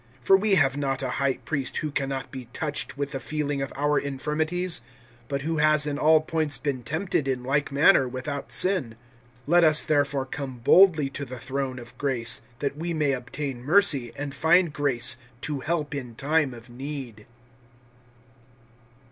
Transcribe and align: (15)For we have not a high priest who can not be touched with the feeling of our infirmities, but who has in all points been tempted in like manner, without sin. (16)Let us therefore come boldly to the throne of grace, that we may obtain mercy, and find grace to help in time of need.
(15)For 0.25 0.39
we 0.39 0.55
have 0.55 0.75
not 0.75 1.03
a 1.03 1.09
high 1.21 1.35
priest 1.35 1.77
who 1.77 1.91
can 1.91 2.09
not 2.09 2.31
be 2.31 2.45
touched 2.53 2.97
with 2.97 3.11
the 3.11 3.19
feeling 3.19 3.61
of 3.61 3.71
our 3.75 3.99
infirmities, 3.99 4.81
but 5.27 5.43
who 5.43 5.57
has 5.57 5.85
in 5.85 5.99
all 5.99 6.21
points 6.21 6.57
been 6.57 6.81
tempted 6.81 7.27
in 7.27 7.43
like 7.43 7.71
manner, 7.71 8.07
without 8.07 8.51
sin. 8.51 8.95
(16)Let 9.47 9.63
us 9.63 9.83
therefore 9.83 10.25
come 10.25 10.57
boldly 10.57 11.11
to 11.11 11.23
the 11.23 11.37
throne 11.37 11.77
of 11.77 11.95
grace, 11.99 12.41
that 12.57 12.75
we 12.75 12.95
may 12.95 13.11
obtain 13.11 13.61
mercy, 13.61 14.11
and 14.15 14.33
find 14.33 14.73
grace 14.73 15.17
to 15.41 15.59
help 15.59 15.93
in 15.93 16.15
time 16.15 16.55
of 16.55 16.67
need. 16.67 17.27